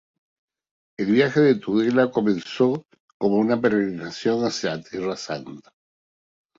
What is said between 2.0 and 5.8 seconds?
comenzó como una peregrinación a Tierra Santa.